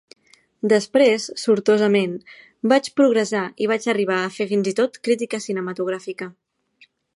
Després, 0.71 1.27
sortosament, 1.41 2.15
vaig 2.73 2.89
progressar 3.01 3.43
i 3.65 3.69
vaig 3.73 3.87
arribar 3.95 4.19
a 4.23 4.33
fer 4.39 4.49
fins 4.55 4.73
i 4.75 4.75
tot 4.83 5.01
crítica 5.09 5.43
cinematogràfica. 5.47 6.33